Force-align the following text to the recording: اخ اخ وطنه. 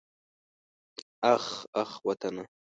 اخ 1.33 1.45
اخ 1.81 1.91
وطنه. 2.07 2.43